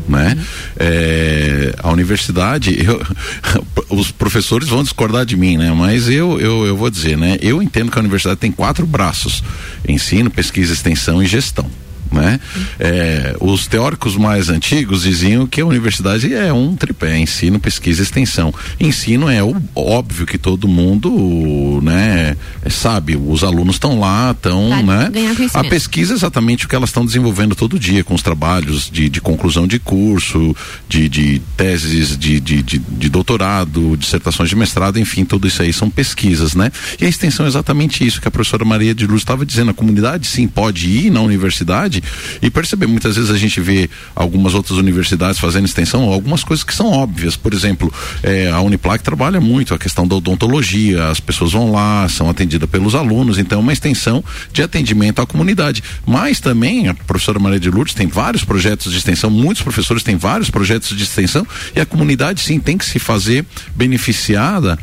[0.08, 0.38] né?
[0.78, 3.02] É, a universidade, eu,
[3.90, 5.72] os professores vão discordar de mim, né?
[5.72, 7.38] Mas eu, eu, eu vou dizer, né?
[7.42, 9.44] Eu entendo que a universidade tem quatro braços:
[9.88, 11.70] ensino, pesquisa, extensão e gestão
[12.12, 12.40] né?
[12.80, 18.04] É, os teóricos mais antigos diziam que a universidade é um tripé, ensino, pesquisa e
[18.04, 18.54] extensão.
[18.80, 22.36] Ensino é o, óbvio que todo mundo, né,
[22.70, 25.10] sabe, os alunos estão lá, estão, né?
[25.54, 29.10] A pesquisa é exatamente o que elas estão desenvolvendo todo dia, com os trabalhos de,
[29.10, 30.56] de conclusão de curso,
[30.88, 35.72] de, de teses de, de, de, de doutorado, dissertações de mestrado, enfim, tudo isso aí
[35.72, 36.72] são pesquisas, né?
[37.00, 39.74] E a extensão é exatamente isso que a professora Maria de Luz estava dizendo, a
[39.74, 42.01] comunidade sim pode ir na universidade
[42.42, 42.88] e perceber.
[42.88, 47.36] Muitas vezes a gente vê algumas outras universidades fazendo extensão, algumas coisas que são óbvias.
[47.36, 52.08] Por exemplo, é, a Uniplac trabalha muito a questão da odontologia, as pessoas vão lá,
[52.10, 55.84] são atendidas pelos alunos, então é uma extensão de atendimento à comunidade.
[56.06, 60.16] Mas também a professora Maria de Lourdes tem vários projetos de extensão, muitos professores têm
[60.16, 64.78] vários projetos de extensão e a comunidade sim tem que se fazer beneficiada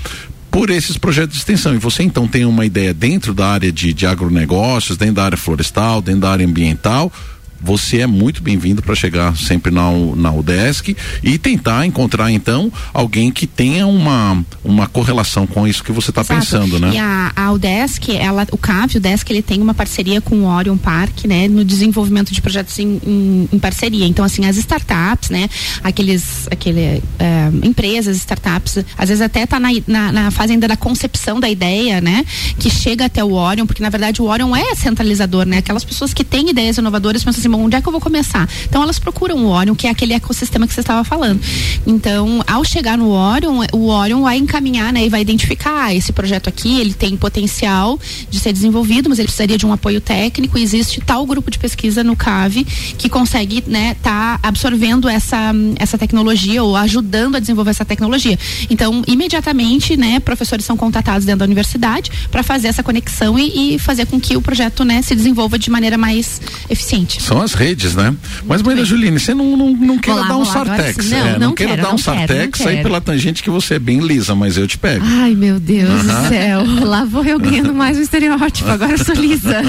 [0.50, 1.74] por esses projetos de extensão.
[1.74, 5.38] E você então tem uma ideia dentro da área de, de agronegócios, dentro da área
[5.38, 7.12] florestal, dentro da área ambiental,
[7.60, 13.30] você é muito bem-vindo para chegar sempre na, na UDESC e tentar encontrar então alguém
[13.30, 16.92] que tenha uma, uma correlação com isso que você está pensando, né?
[16.94, 20.46] E a, a UDESC, ela, o CAV, o UDESC, ele tem uma parceria com o
[20.46, 24.06] Orion Park, né, no desenvolvimento de projetos em, em, em parceria.
[24.06, 25.48] Então, assim, as startups, né,
[25.82, 30.76] aqueles, aquele, é, empresas, startups, às vezes até tá na, na, na fase ainda da
[30.76, 32.24] concepção da ideia, né,
[32.58, 35.58] que chega até o Orion, porque na verdade o Orion é centralizador, né?
[35.58, 38.48] Aquelas pessoas que têm ideias inovadoras pensam assim, bom, onde é que eu vou começar?
[38.68, 41.40] Então elas procuram o Orion, que é aquele ecossistema que você estava falando.
[41.86, 46.12] Então, ao chegar no Orion, o Orion vai encaminhar, né, e vai identificar ah, esse
[46.12, 47.98] projeto aqui, ele tem potencial
[48.30, 50.58] de ser desenvolvido, mas ele precisaria de um apoio técnico.
[50.58, 52.64] Existe tal grupo de pesquisa no CAVE
[52.96, 58.38] que consegue, né, tá absorvendo essa essa tecnologia ou ajudando a desenvolver essa tecnologia.
[58.70, 63.78] Então, imediatamente, né, professores são contatados dentro da universidade para fazer essa conexão e, e,
[63.78, 67.22] fazer com que o projeto, né, se desenvolva de maneira mais eficiente.
[67.22, 68.14] São as redes, né?
[68.46, 71.10] Mas, Maria Juline, você não, não, não queira dar um sartex.
[71.10, 74.00] Não, é, não, não quero, dar um sartex aí pela tangente que você é bem
[74.00, 75.04] lisa, mas eu te pego.
[75.04, 76.64] Ai, meu Deus do céu.
[76.84, 78.68] Lá vou eu ganhando mais um estereótipo.
[78.68, 79.62] Agora eu sou lisa.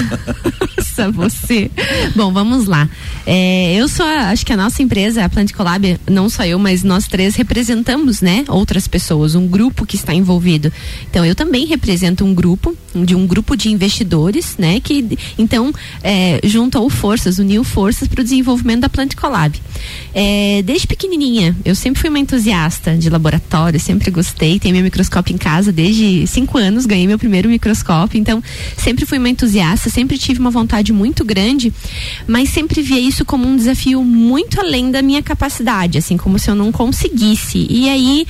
[0.99, 1.71] Nossa, você.
[2.15, 2.89] Bom, vamos lá.
[3.25, 6.59] É, eu sou, a, acho que a nossa empresa, a Plant Collab, não só eu,
[6.59, 10.71] mas nós três representamos, né, outras pessoas, um grupo que está envolvido.
[11.09, 15.71] Então, eu também represento um grupo, de um grupo de investidores, né, que então
[16.03, 19.59] é, juntou forças, uniu forças para o desenvolvimento da Plant Collab.
[20.13, 25.33] É, desde pequenininha, eu sempre fui uma entusiasta de laboratório, sempre gostei, tenho meu microscópio
[25.33, 28.43] em casa desde cinco anos, ganhei meu primeiro microscópio, então
[28.77, 31.73] sempre fui uma entusiasta, sempre tive uma vontade muito grande,
[32.27, 36.49] mas sempre via isso como um desafio muito além da minha capacidade, assim, como se
[36.49, 37.67] eu não conseguisse.
[37.69, 38.25] E aí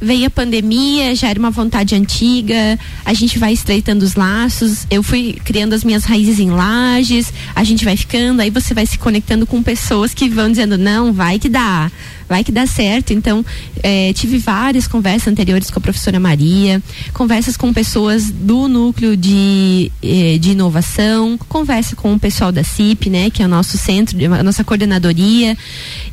[0.00, 5.02] veio a pandemia, já era uma vontade antiga, a gente vai estreitando os laços, eu
[5.02, 8.98] fui criando as minhas raízes em lajes, a gente vai ficando, aí você vai se
[8.98, 11.90] conectando com pessoas que vão dizendo, não, vai que dá,
[12.28, 13.12] vai que dá certo.
[13.12, 13.44] Então,
[13.82, 19.90] é, tive várias conversas anteriores com a professora Maria, conversas com pessoas do núcleo de,
[20.02, 24.16] eh, de inovação, conversa com o pessoal da CIP, né, que é o nosso centro,
[24.34, 25.56] a nossa coordenadoria,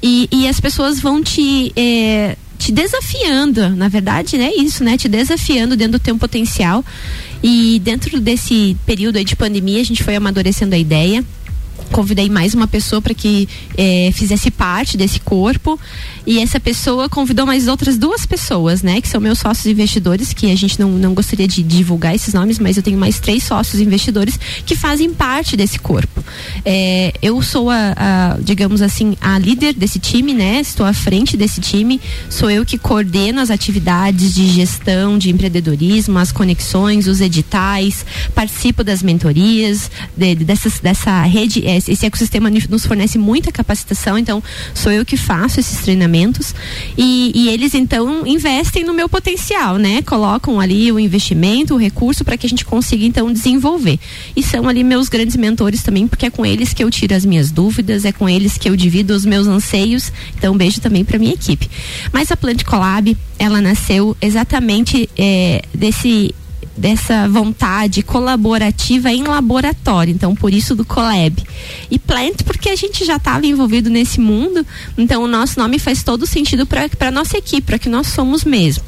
[0.01, 1.71] e, e as pessoas vão te.
[1.75, 4.51] Eh, te desafiando, na verdade, né?
[4.55, 4.95] Isso, né?
[4.95, 6.85] Te desafiando dentro do teu potencial.
[7.43, 11.23] E dentro desse período de pandemia, a gente foi amadurecendo a ideia.
[11.91, 15.79] Convidei mais uma pessoa para que é, fizesse parte desse corpo
[16.25, 20.51] e essa pessoa convidou mais outras duas pessoas, né, que são meus sócios investidores, que
[20.51, 23.81] a gente não, não gostaria de divulgar esses nomes, mas eu tenho mais três sócios
[23.81, 26.23] investidores que fazem parte desse corpo.
[26.63, 31.35] É, eu sou a, a, digamos assim, a líder desse time, né, estou à frente
[31.35, 37.19] desse time, sou eu que coordeno as atividades de gestão, de empreendedorismo, as conexões, os
[37.19, 38.05] editais,
[38.35, 44.43] participo das mentorias, de, dessas, dessa rede, é, esse ecossistema nos fornece muita capacitação, então
[44.73, 46.10] sou eu que faço esses treinamentos
[46.97, 50.01] e, e eles então investem no meu potencial, né?
[50.01, 53.99] Colocam ali o investimento, o recurso para que a gente consiga então desenvolver.
[54.35, 57.25] E são ali meus grandes mentores também, porque é com eles que eu tiro as
[57.25, 60.11] minhas dúvidas, é com eles que eu divido os meus anseios.
[60.37, 61.69] Então, um beijo também para minha equipe.
[62.11, 66.33] Mas a Plant Collab, ela nasceu exatamente é, desse
[66.81, 71.43] dessa vontade colaborativa em laboratório, então por isso do Collab.
[71.91, 74.65] E Plant porque a gente já estava envolvido nesse mundo,
[74.97, 78.83] então o nosso nome faz todo sentido para nossa equipe, para que nós somos mesmo.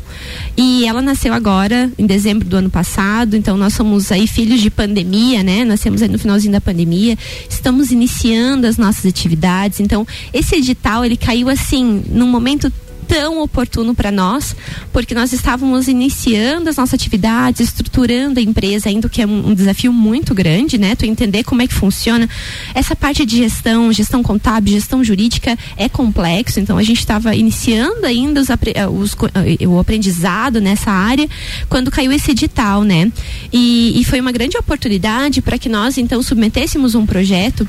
[0.58, 4.72] E ela nasceu agora, em dezembro do ano passado, então nós somos aí filhos de
[4.72, 5.64] pandemia, né?
[5.64, 11.18] Nascemos aí no finalzinho da pandemia, estamos iniciando as nossas atividades, então esse edital ele
[11.18, 12.72] caiu assim, num momento
[13.08, 14.56] tão oportuno para nós,
[14.92, 19.54] porque nós estávamos iniciando as nossas atividades, estruturando a empresa, ainda que é um, um,
[19.54, 20.96] desafio muito grande, né?
[20.96, 22.30] Tu entender como é que funciona
[22.74, 28.06] essa parte de gestão, gestão contábil, gestão jurídica é complexo, então a gente estava iniciando
[28.06, 31.28] ainda os, eh, os, eh, o aprendizado nessa área
[31.70, 33.12] quando caiu esse edital, né?
[33.52, 37.68] E, e foi uma grande oportunidade para que nós então submetêssemos um projeto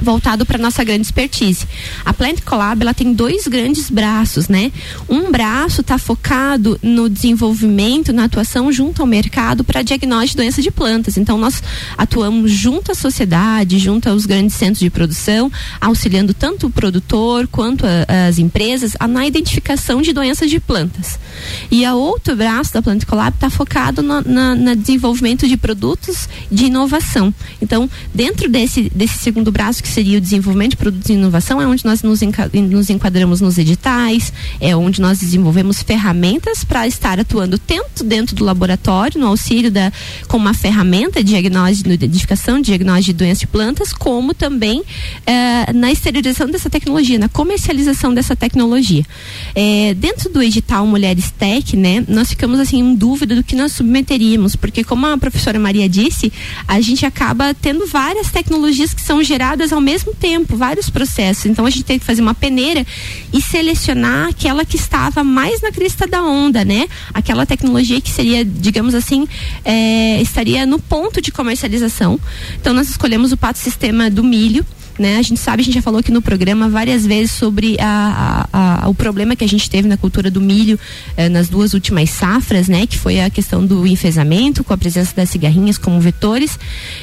[0.00, 1.66] voltado para nossa grande expertise.
[2.04, 4.72] A Plant Collab ela tem dois grandes braços, né?
[5.08, 10.64] Um braço está focado no desenvolvimento, na atuação junto ao mercado para diagnóstico de doenças
[10.64, 11.16] de plantas.
[11.16, 11.62] Então nós
[11.96, 17.84] atuamos junto à sociedade, junto aos grandes centros de produção, auxiliando tanto o produtor quanto
[17.86, 21.18] a, as empresas a, na identificação de doenças de plantas.
[21.70, 26.28] E a outro braço da Plant Collab está focado no na, na desenvolvimento de produtos
[26.50, 27.32] de inovação.
[27.60, 31.66] Então dentro desse desse segundo braço que seria o desenvolvimento de produtos de inovação, é
[31.66, 37.58] onde nós nos, nos enquadramos nos editais, é onde nós desenvolvemos ferramentas para estar atuando
[37.58, 39.92] tanto dentro do laboratório, no auxílio da,
[40.26, 44.82] com uma ferramenta de diagnóstico, de identificação, de diagnóstico de doenças de plantas, como também
[45.26, 49.04] eh, na exteriorização dessa tecnologia, na comercialização dessa tecnologia.
[49.54, 53.72] Eh, dentro do edital Mulheres Tech, né, nós ficamos assim em dúvida do que nós
[53.72, 56.32] submeteríamos, porque como a professora Maria disse,
[56.66, 61.46] a gente acaba tendo várias tecnologias que são geradas ao mesmo tempo, vários processos.
[61.46, 62.84] Então a gente tem que fazer uma peneira
[63.32, 66.88] e selecionar aquela que estava mais na crista da onda, né?
[67.14, 69.26] Aquela tecnologia que seria, digamos assim,
[69.64, 72.18] é, estaria no ponto de comercialização.
[72.60, 74.66] Então nós escolhemos o pato sistema do milho
[74.98, 75.16] né?
[75.16, 78.84] A gente sabe, a gente já falou aqui no programa várias vezes sobre a, a,
[78.84, 80.78] a o problema que a gente teve na cultura do milho
[81.16, 82.86] eh, nas duas últimas safras, né?
[82.86, 86.58] Que foi a questão do enfesamento com a presença das cigarrinhas como vetores.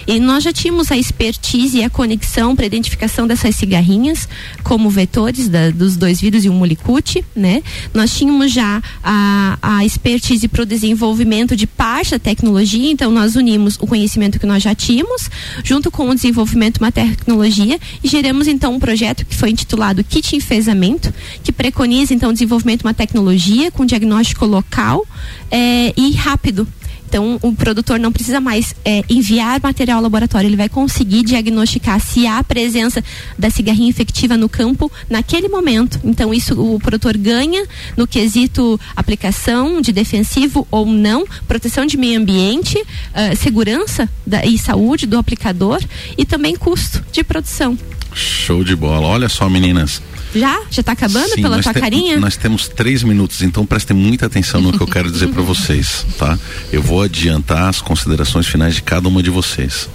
[0.07, 4.27] E nós já tínhamos a expertise e a conexão para identificação dessas cigarrinhas
[4.63, 7.61] como vetores da, dos dois vírus e o mulicute, né?
[7.93, 13.35] Nós tínhamos já a, a expertise para o desenvolvimento de parte da tecnologia, então nós
[13.35, 15.29] unimos o conhecimento que nós já tínhamos
[15.63, 20.03] junto com o desenvolvimento de uma tecnologia e geramos então um projeto que foi intitulado
[20.03, 21.13] Kit Enfesamento,
[21.43, 25.05] que preconiza então o desenvolvimento de uma tecnologia com diagnóstico local
[25.51, 26.67] é, e rápido
[27.13, 31.99] então, o produtor não precisa mais é, enviar material ao laboratório, ele vai conseguir diagnosticar
[31.99, 33.03] se há presença
[33.37, 35.99] da cigarrinha infectiva no campo naquele momento.
[36.03, 42.19] Então, isso o produtor ganha no quesito aplicação de defensivo ou não, proteção de meio
[42.19, 45.83] ambiente, uh, segurança da, e saúde do aplicador
[46.17, 47.77] e também custo de produção.
[48.15, 49.05] Show de bola.
[49.05, 50.01] Olha só, meninas.
[50.35, 50.61] Já?
[50.69, 52.19] Já está acabando Sim, pela tua te, carinha?
[52.19, 56.05] Nós temos três minutos, então prestem muita atenção no que eu quero dizer para vocês,
[56.17, 56.37] tá?
[56.71, 59.89] Eu vou adiantar as considerações finais de cada uma de vocês.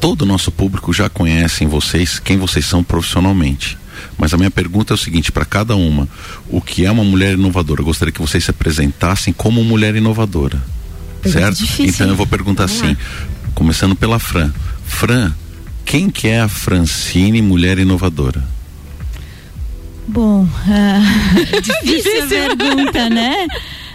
[0.00, 3.78] Todo o nosso público já conhece em vocês quem vocês são profissionalmente.
[4.16, 6.08] Mas a minha pergunta é o seguinte para cada uma:
[6.48, 7.80] o que é uma mulher inovadora?
[7.82, 10.60] Eu gostaria que vocês se apresentassem como mulher inovadora.
[11.22, 11.58] certo?
[11.58, 13.50] Difícil, então eu vou perguntar Vamos assim, lá.
[13.54, 14.50] começando pela Fran.
[14.86, 15.32] Fran,
[15.84, 18.42] quem que é a Francine mulher inovadora?
[20.12, 23.46] Bom, uh, difícil, pergunta, né?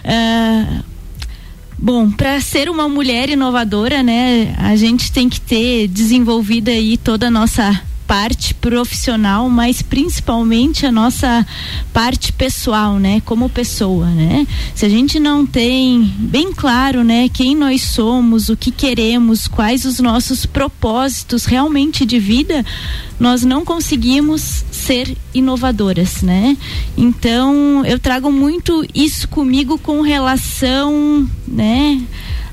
[0.06, 0.84] Uh,
[1.78, 7.28] bom, para ser uma mulher inovadora, né, a gente tem que ter desenvolvida aí toda
[7.28, 11.46] a nossa parte profissional, mas principalmente a nossa
[11.94, 14.46] parte pessoal, né, como pessoa, né?
[14.74, 19.86] Se a gente não tem bem claro, né, quem nós somos, o que queremos, quais
[19.86, 22.66] os nossos propósitos realmente de vida,
[23.20, 26.58] nós não conseguimos ser inovadoras, né?
[26.98, 32.02] Então, eu trago muito isso comigo com relação, né,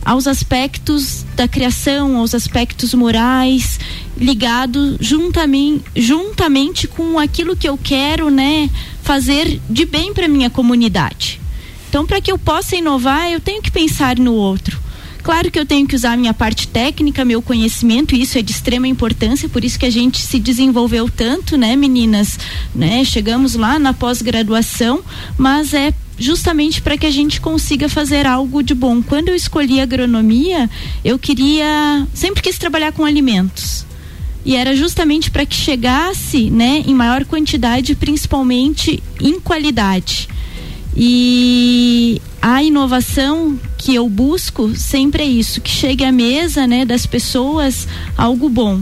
[0.04, 3.78] aos aspectos da criação, aos aspectos morais,
[4.16, 8.70] ligado juntamente, juntamente com aquilo que eu quero, né,
[9.02, 11.40] fazer de bem para minha comunidade.
[11.88, 14.80] Então, para que eu possa inovar, eu tenho que pensar no outro.
[15.22, 18.50] Claro que eu tenho que usar a minha parte técnica, meu conhecimento, isso é de
[18.50, 22.38] extrema importância, por isso que a gente se desenvolveu tanto, né, meninas?
[22.74, 23.04] Né?
[23.04, 25.00] Chegamos lá na pós-graduação,
[25.38, 29.00] mas é justamente para que a gente consiga fazer algo de bom.
[29.00, 30.68] Quando eu escolhi agronomia,
[31.04, 33.86] eu queria, sempre quis trabalhar com alimentos.
[34.44, 40.28] E era justamente para que chegasse, né, em maior quantidade, principalmente em qualidade.
[40.96, 47.06] E a inovação que eu busco sempre é isso, que chegue à mesa, né, das
[47.06, 47.86] pessoas
[48.16, 48.80] algo bom.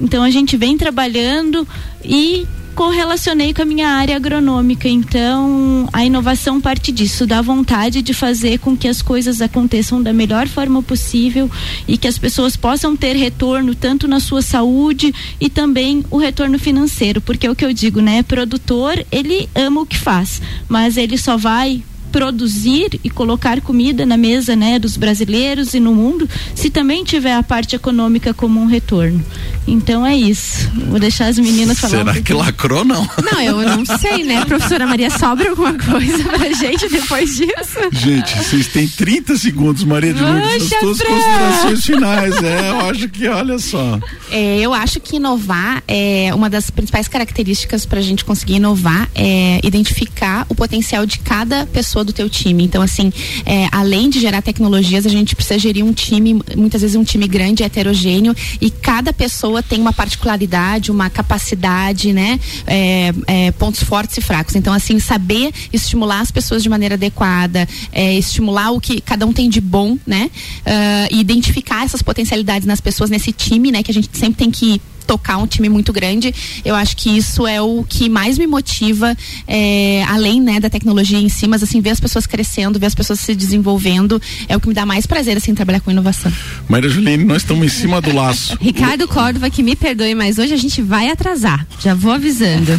[0.00, 1.66] Então a gente vem trabalhando
[2.04, 2.46] e
[2.76, 4.86] correlacionei com a minha área agronômica.
[4.86, 10.12] Então, a inovação parte disso, da vontade de fazer com que as coisas aconteçam da
[10.12, 11.50] melhor forma possível
[11.88, 16.58] e que as pessoas possam ter retorno tanto na sua saúde e também o retorno
[16.58, 18.22] financeiro, porque é o que eu digo, né?
[18.22, 21.82] Produtor, ele ama o que faz, mas ele só vai
[22.16, 27.34] produzir e colocar comida na mesa né, dos brasileiros e no mundo, se também tiver
[27.34, 29.22] a parte econômica como um retorno.
[29.66, 30.70] Então é isso.
[30.88, 31.98] Vou deixar as meninas falar.
[31.98, 33.06] Será um que lacrou não?
[33.30, 34.46] Não, eu não sei, né?
[34.46, 37.80] Professora Maria, sobra alguma coisa pra gente depois disso?
[37.92, 42.42] Gente, vocês têm 30 segundos, Maria de Lourdes, as suas considerações finais.
[42.42, 44.00] É, eu acho que, olha só.
[44.30, 49.10] É, eu acho que inovar é uma das principais características para a gente conseguir inovar
[49.14, 52.64] é identificar o potencial de cada pessoa do teu time.
[52.64, 53.12] Então, assim,
[53.44, 57.26] é, além de gerar tecnologias, a gente precisa gerir um time, muitas vezes um time
[57.28, 62.40] grande, heterogêneo, e cada pessoa tem uma particularidade, uma capacidade, né?
[62.66, 64.54] É, é, pontos fortes e fracos.
[64.54, 69.32] Então, assim, saber estimular as pessoas de maneira adequada, é, estimular o que cada um
[69.32, 70.30] tem de bom, né?
[70.66, 73.82] Uh, e identificar essas potencialidades nas pessoas, nesse time, né?
[73.82, 76.34] Que a gente sempre tem que tocar um time muito grande.
[76.64, 81.18] Eu acho que isso é o que mais me motiva, é, além né, da tecnologia
[81.18, 84.60] em si, mas assim, ver as pessoas crescendo, ver as pessoas se desenvolvendo, é o
[84.60, 86.32] que me dá mais prazer, assim, trabalhar com inovação.
[86.68, 88.56] Maria Juliane, nós estamos em cima do laço.
[88.60, 91.66] Ricardo Córdova, que me perdoe, mas hoje a gente vai atrasar.
[91.80, 92.72] Já vou avisando.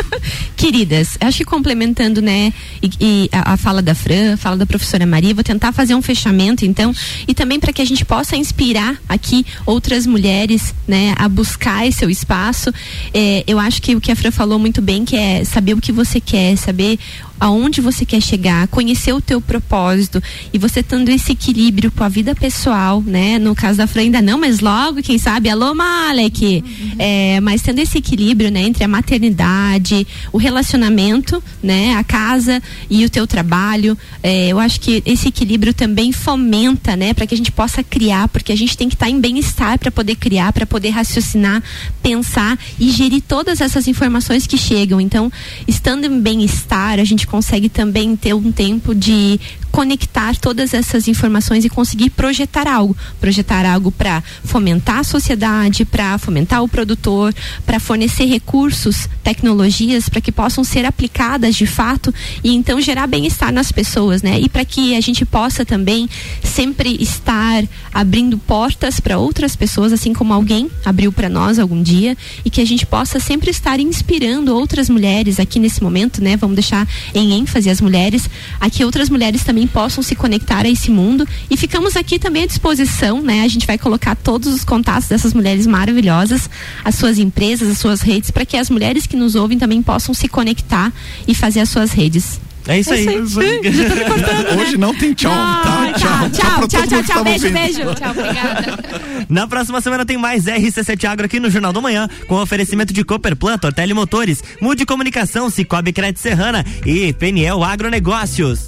[0.56, 2.52] Queridas, acho que complementando, né,
[2.82, 5.94] e, e a, a, fala da Fran, a fala da professora Maria, vou tentar fazer
[5.94, 6.94] um fechamento, então,
[7.26, 11.90] e também para que a gente possa inspirar aqui outras mulheres, né, a buscar buscar
[11.92, 12.72] seu espaço.
[13.12, 15.80] É, eu acho que o que a Fran falou muito bem, que é saber o
[15.80, 16.98] que você quer, saber
[17.38, 20.22] aonde você quer chegar, conhecer o teu propósito
[20.52, 23.38] e você tendo esse equilíbrio com a vida pessoal, né?
[23.38, 26.90] No caso da Fran ainda não, mas logo, quem sabe, alô Malek, uhum.
[26.98, 28.62] é, mas tendo esse equilíbrio, né?
[28.62, 31.94] Entre a maternidade, o relacionamento, né?
[31.96, 37.12] A casa e o teu trabalho, é, eu acho que esse equilíbrio também fomenta, né?
[37.12, 39.78] Para que a gente possa criar, porque a gente tem que estar tá em bem-estar
[39.78, 41.62] para poder criar, para poder raciocinar,
[42.02, 45.00] pensar e gerir todas essas informações que chegam.
[45.00, 45.30] Então,
[45.66, 49.40] estando em bem-estar, a gente gente consegue também ter um tempo de
[49.74, 56.16] conectar todas essas informações e conseguir projetar algo, projetar algo para fomentar a sociedade, para
[56.16, 57.34] fomentar o produtor,
[57.66, 62.14] para fornecer recursos, tecnologias para que possam ser aplicadas de fato
[62.44, 64.38] e então gerar bem-estar nas pessoas, né?
[64.38, 66.08] E para que a gente possa também
[66.44, 72.16] sempre estar abrindo portas para outras pessoas, assim como alguém abriu para nós algum dia,
[72.44, 76.36] e que a gente possa sempre estar inspirando outras mulheres aqui nesse momento, né?
[76.36, 80.68] Vamos deixar em ênfase as mulheres, a que outras mulheres também possam se conectar a
[80.68, 81.26] esse mundo.
[81.50, 83.42] E ficamos aqui também à disposição, né?
[83.42, 86.48] A gente vai colocar todos os contatos dessas mulheres maravilhosas,
[86.84, 90.14] as suas empresas, as suas redes, para que as mulheres que nos ouvem também possam
[90.14, 90.92] se conectar
[91.26, 92.40] e fazer as suas redes.
[92.66, 93.06] É isso aí.
[93.06, 94.78] É isso Hoje né?
[94.78, 95.92] não tem tchau, tá?
[95.98, 97.94] Tchau, tchau, tchau, tchau, tchau, beijo, beijo.
[97.94, 98.78] Tchau, obrigada.
[99.28, 103.04] Na próxima semana tem mais RC7 Agro aqui no Jornal do Manhã, com oferecimento de
[103.04, 108.60] Cooperplan, Tortelli Motores, Mude Comunicação, Cicobi Crédito Serrana e Peniel Agronegócios.